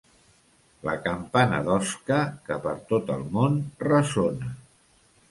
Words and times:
La 0.87 0.93
campana 1.01 1.59
d'Osca, 1.67 2.17
que 2.47 2.57
per 2.63 2.73
tot 2.93 3.11
el 3.17 3.21
món 3.35 3.59
ressona. 3.85 4.49